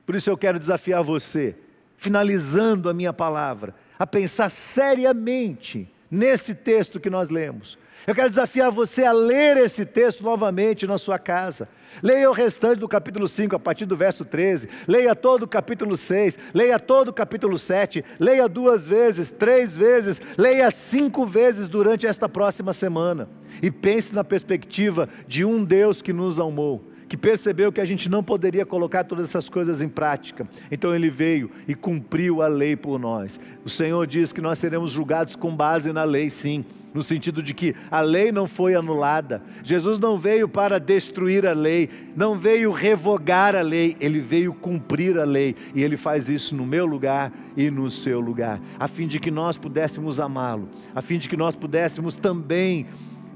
[0.06, 1.56] Por isso eu quero desafiar você,
[1.96, 7.78] finalizando a minha palavra, a pensar seriamente nesse texto que nós lemos.
[8.06, 11.70] Eu quero desafiar você a ler esse texto novamente na sua casa.
[12.02, 14.68] Leia o restante do capítulo 5, a partir do verso 13.
[14.88, 16.38] Leia todo o capítulo 6.
[16.54, 18.04] Leia todo o capítulo 7.
[18.20, 20.22] Leia duas vezes, três vezes.
[20.38, 23.30] Leia cinco vezes durante esta próxima semana.
[23.62, 28.10] E pense na perspectiva de um Deus que nos amou que percebeu que a gente
[28.10, 30.48] não poderia colocar todas essas coisas em prática.
[30.72, 33.40] Então ele veio e cumpriu a lei por nós.
[33.64, 36.66] O Senhor diz que nós seremos julgados com base na lei, sim,
[36.96, 39.44] no sentido de que a lei não foi anulada.
[39.62, 45.20] Jesus não veio para destruir a lei, não veio revogar a lei, ele veio cumprir
[45.20, 45.58] a lei.
[45.76, 49.30] E ele faz isso no meu lugar e no seu lugar, a fim de que
[49.30, 52.86] nós pudéssemos amá-lo, a fim de que nós pudéssemos também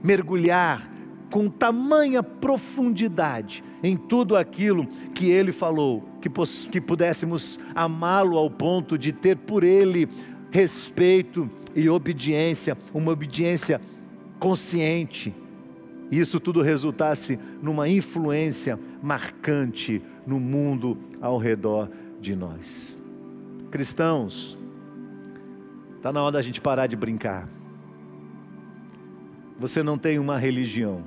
[0.01, 0.89] mergulhar
[1.30, 6.30] com tamanha profundidade em tudo aquilo que ele falou, que,
[6.70, 10.07] que pudéssemos amá-lo ao ponto de ter por ele
[10.51, 13.79] respeito e obediência, uma obediência
[14.39, 15.33] consciente.
[16.11, 21.89] E isso tudo resultasse numa influência marcante no mundo ao redor
[22.19, 22.97] de nós.
[23.69, 24.57] Cristãos,
[25.95, 27.47] está na hora da gente parar de brincar.
[29.59, 31.03] Você não tem uma religião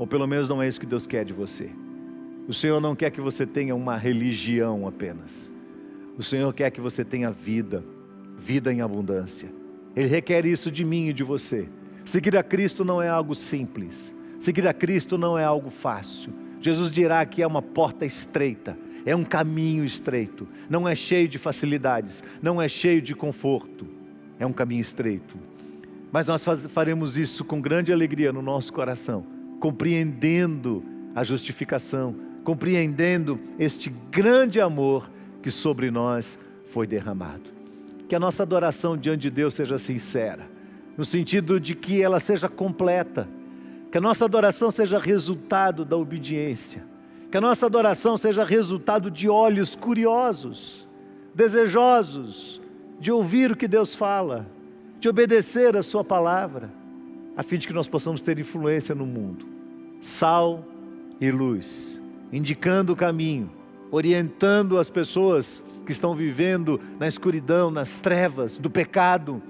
[0.00, 1.70] ou pelo menos não é isso que Deus quer de você.
[2.48, 5.52] O Senhor não quer que você tenha uma religião apenas.
[6.16, 7.84] O Senhor quer que você tenha vida,
[8.40, 9.48] vida em abundância.
[9.94, 11.68] Ele requer isso de mim e de você.
[12.04, 14.14] Seguir a Cristo não é algo simples.
[14.38, 16.32] Seguir a Cristo não é algo fácil.
[16.60, 21.38] Jesus dirá que é uma porta estreita, é um caminho estreito, não é cheio de
[21.38, 23.86] facilidades, não é cheio de conforto,
[24.38, 25.36] é um caminho estreito.
[26.12, 30.82] Mas nós faremos isso com grande alegria no nosso coração compreendendo
[31.14, 35.08] a justificação, compreendendo este grande amor
[35.42, 37.59] que sobre nós foi derramado.
[38.10, 40.50] Que a nossa adoração diante de Deus seja sincera,
[40.98, 43.28] no sentido de que ela seja completa,
[43.88, 46.84] que a nossa adoração seja resultado da obediência,
[47.30, 50.88] que a nossa adoração seja resultado de olhos curiosos,
[51.32, 52.60] desejosos
[52.98, 54.44] de ouvir o que Deus fala,
[54.98, 56.68] de obedecer a Sua palavra
[57.36, 59.46] a fim de que nós possamos ter influência no mundo.
[60.00, 60.64] Sal
[61.20, 62.02] e luz,
[62.32, 63.52] indicando o caminho,
[63.88, 69.42] orientando as pessoas que estão vivendo na escuridão, nas trevas do pecado,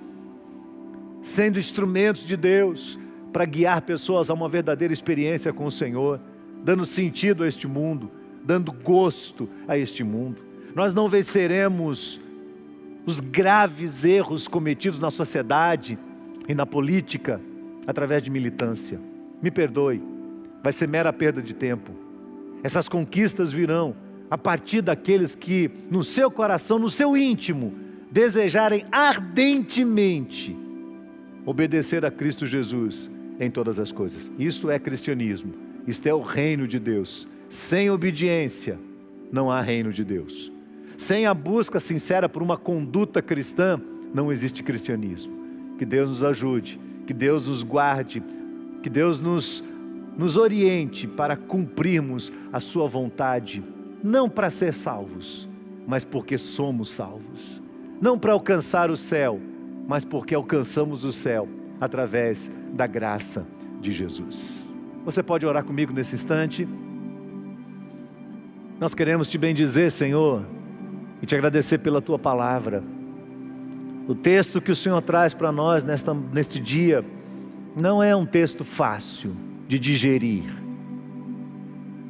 [1.20, 2.98] sendo instrumentos de Deus
[3.30, 6.18] para guiar pessoas a uma verdadeira experiência com o Senhor,
[6.64, 8.10] dando sentido a este mundo,
[8.42, 10.42] dando gosto a este mundo.
[10.74, 12.18] Nós não venceremos
[13.04, 15.98] os graves erros cometidos na sociedade
[16.48, 17.38] e na política
[17.86, 18.98] através de militância.
[19.42, 20.02] Me perdoe,
[20.62, 21.92] vai ser mera perda de tempo.
[22.62, 23.94] Essas conquistas virão
[24.30, 27.74] a partir daqueles que, no seu coração, no seu íntimo,
[28.10, 30.56] desejarem ardentemente
[31.44, 34.30] obedecer a Cristo Jesus em todas as coisas.
[34.38, 35.52] Isso é cristianismo,
[35.86, 37.26] isto é o reino de Deus.
[37.48, 38.78] Sem obediência,
[39.32, 40.52] não há reino de Deus.
[40.96, 43.80] Sem a busca sincera por uma conduta cristã,
[44.14, 45.32] não existe cristianismo.
[45.78, 46.78] Que Deus nos ajude
[47.10, 48.22] que Deus nos guarde,
[48.84, 49.64] que Deus nos,
[50.16, 53.64] nos oriente para cumprirmos a Sua vontade,
[54.02, 55.48] não para ser salvos,
[55.86, 57.60] mas porque somos salvos,
[58.00, 59.40] não para alcançar o céu,
[59.86, 61.48] mas porque alcançamos o céu
[61.80, 63.46] através da graça
[63.80, 64.72] de Jesus.
[65.04, 66.68] Você pode orar comigo nesse instante?
[68.78, 70.44] Nós queremos te bendizer, Senhor,
[71.20, 72.82] e te agradecer pela tua palavra.
[74.06, 77.04] O texto que o Senhor traz para nós nesta, neste dia
[77.76, 79.36] não é um texto fácil
[79.68, 80.44] de digerir.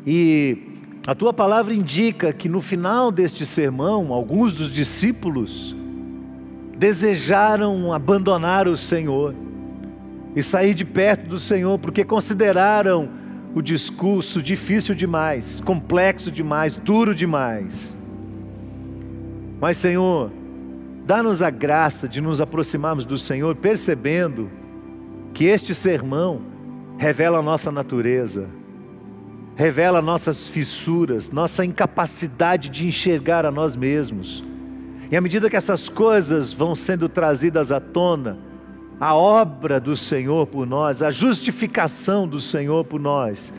[0.06, 0.69] E
[1.06, 5.74] a tua palavra indica que no final deste sermão, alguns dos discípulos
[6.76, 9.34] desejaram abandonar o Senhor
[10.34, 13.08] e sair de perto do Senhor, porque consideraram
[13.54, 17.96] o discurso difícil demais, complexo demais, duro demais.
[19.60, 20.30] Mas, Senhor,
[21.10, 24.48] Dá-nos a graça de nos aproximarmos do Senhor, percebendo
[25.34, 26.40] que este sermão
[26.98, 28.46] revela a nossa natureza,
[29.60, 34.42] revela nossas fissuras, nossa incapacidade de enxergar a nós mesmos.
[35.10, 38.38] E à medida que essas coisas vão sendo trazidas à tona,
[38.98, 43.52] a obra do Senhor por nós, a justificação do Senhor por nós,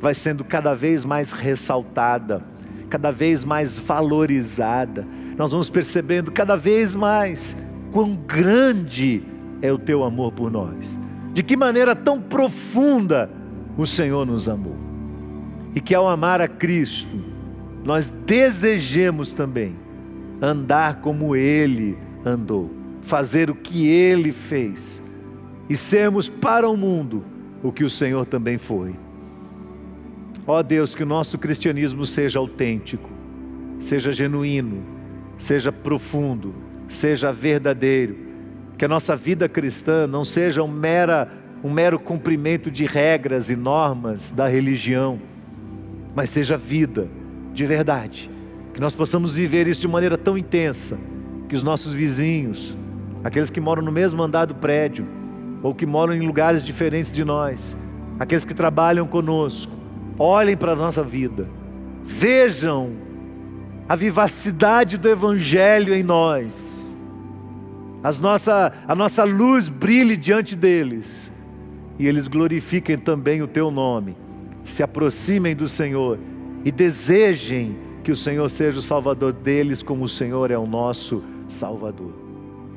[0.00, 2.42] vai sendo cada vez mais ressaltada,
[2.88, 5.06] cada vez mais valorizada.
[5.36, 7.54] Nós vamos percebendo cada vez mais
[7.92, 9.22] quão grande
[9.60, 10.98] é o teu amor por nós,
[11.34, 13.28] de que maneira tão profunda
[13.76, 14.81] o Senhor nos amou.
[15.74, 17.08] E que ao amar a Cristo,
[17.84, 19.74] nós desejemos também
[20.40, 25.02] andar como Ele andou fazer o que ele fez
[25.68, 27.24] e sermos para o mundo
[27.62, 28.94] o que o Senhor também foi.
[30.46, 33.08] Ó oh Deus, que o nosso cristianismo seja autêntico,
[33.78, 34.82] seja genuíno,
[35.38, 36.54] seja profundo,
[36.88, 38.16] seja verdadeiro,
[38.76, 41.30] que a nossa vida cristã não seja um, mera,
[41.62, 45.20] um mero cumprimento de regras e normas da religião,
[46.14, 47.08] mas seja vida
[47.52, 48.30] de verdade,
[48.72, 50.98] que nós possamos viver isso de maneira tão intensa
[51.48, 52.76] que os nossos vizinhos,
[53.22, 55.06] aqueles que moram no mesmo andar do prédio,
[55.62, 57.76] ou que moram em lugares diferentes de nós,
[58.18, 59.72] aqueles que trabalham conosco,
[60.18, 61.48] olhem para a nossa vida,
[62.02, 62.92] vejam
[63.88, 66.96] a vivacidade do Evangelho em nós,
[68.02, 71.30] as nossa, a nossa luz brilhe diante deles,
[71.98, 74.16] e eles glorifiquem também o Teu nome,
[74.64, 76.18] se aproximem do Senhor
[76.64, 81.22] e desejem que o Senhor seja o Salvador deles, como o Senhor é o nosso
[81.48, 82.12] Salvador.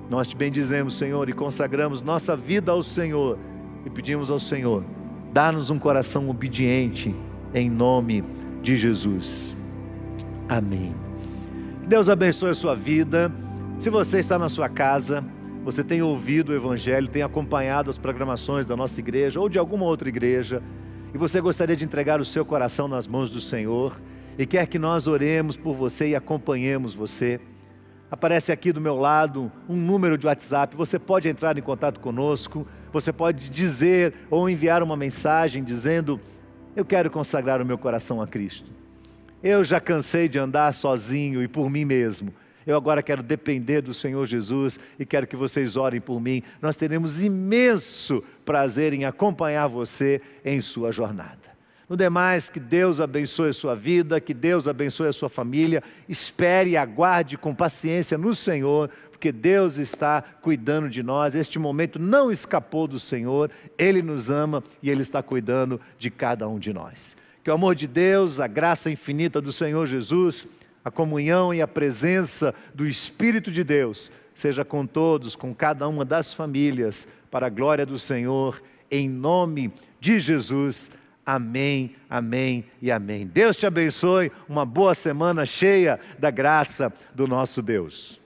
[0.10, 3.38] Nós te bendizemos, Senhor, e consagramos nossa vida ao Senhor
[3.86, 4.84] e pedimos ao Senhor,
[5.32, 7.16] dá-nos um coração obediente
[7.54, 8.24] em nome
[8.62, 9.56] de Jesus.
[10.50, 10.94] Amém.
[11.88, 13.32] Deus abençoe a sua vida.
[13.78, 15.24] Se você está na sua casa,
[15.64, 19.86] você tem ouvido o Evangelho, tem acompanhado as programações da nossa igreja ou de alguma
[19.86, 20.62] outra igreja,
[21.16, 23.99] e você gostaria de entregar o seu coração nas mãos do Senhor,
[24.38, 27.39] e quer que nós oremos por você e acompanhemos você,
[28.11, 30.76] Aparece aqui do meu lado um número de WhatsApp.
[30.76, 32.66] Você pode entrar em contato conosco.
[32.93, 36.20] Você pode dizer ou enviar uma mensagem dizendo:
[36.76, 38.72] Eu quero consagrar o meu coração a Cristo.
[39.43, 42.32] Eu já cansei de andar sozinho e por mim mesmo.
[42.66, 46.41] Eu agora quero depender do Senhor Jesus e quero que vocês orem por mim.
[46.61, 51.56] Nós teremos imenso prazer em acompanhar você em sua jornada.
[51.88, 55.84] No demais, que Deus abençoe a sua vida, que Deus abençoe a sua família.
[56.10, 61.36] Espere e aguarde com paciência no Senhor, porque Deus está cuidando de nós.
[61.36, 66.48] Este momento não escapou do Senhor, Ele nos ama e Ele está cuidando de cada
[66.48, 67.16] um de nós.
[67.43, 70.48] Que o amor de Deus, a graça infinita do Senhor Jesus,
[70.84, 76.04] a comunhão e a presença do Espírito de Deus seja com todos, com cada uma
[76.04, 80.90] das famílias, para a glória do Senhor, em nome de Jesus.
[81.26, 83.28] Amém, amém e amém.
[83.28, 88.22] Deus te abençoe, uma boa semana cheia da graça do nosso Deus.